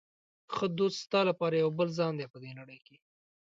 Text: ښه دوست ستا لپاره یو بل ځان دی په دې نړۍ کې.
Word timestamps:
ښه 0.53 0.65
دوست 0.77 0.97
ستا 1.05 1.19
لپاره 1.29 1.55
یو 1.57 1.69
بل 1.79 1.87
ځان 1.97 2.13
دی 2.19 2.25
په 2.33 2.37
دې 2.43 2.51
نړۍ 2.59 2.79
کې. 2.85 2.95